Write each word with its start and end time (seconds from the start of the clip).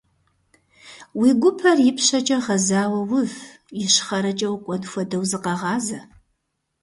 Уи 1.19 1.29
гупэр 1.41 1.77
ипщэкӀэ 1.89 2.37
гъэзауэ 2.45 2.99
ув, 3.19 3.33
ищхъэрэкӀэ 3.83 4.49
укӀуэн 4.55 4.83
хуэдэу 4.89 5.23
зыкъэгъазэ. 5.29 5.99